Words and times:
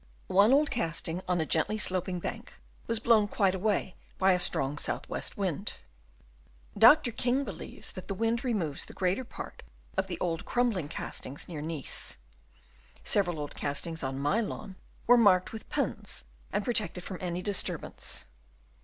One 0.33 0.51
old 0.51 0.71
casting 0.71 1.21
on 1.27 1.39
a 1.39 1.45
gently 1.45 1.77
slop 1.77 2.09
ing 2.09 2.19
bank 2.19 2.53
was 2.87 2.99
blown 2.99 3.27
quite 3.27 3.53
away 3.53 3.93
by 4.17 4.31
a 4.33 4.39
strong 4.39 4.79
south 4.79 5.07
west 5.07 5.37
wind. 5.37 5.75
Dr. 6.75 7.11
King 7.11 7.43
believes 7.43 7.91
that 7.91 8.07
the 8.07 8.15
wind 8.15 8.43
removes 8.43 8.85
the 8.85 8.93
greater 8.95 9.23
part 9.23 9.61
of 9.95 10.07
the 10.07 10.19
old 10.19 10.43
crumbling 10.43 10.87
castings 10.89 11.47
near 11.47 11.61
Nice. 11.61 12.17
Several 13.03 13.39
old 13.39 13.53
castings 13.53 14.01
on 14.01 14.17
my 14.17 14.41
lawn 14.41 14.75
were 15.05 15.17
marked 15.17 15.51
with 15.53 15.69
pins 15.69 16.23
and 16.51 16.65
protected 16.65 17.03
from 17.03 17.19
any 17.21 17.43
disturbance. 17.43 18.25